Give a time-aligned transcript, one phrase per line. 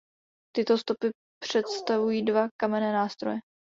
[0.55, 3.37] Tyto stopy představují dva kamenné nástroje.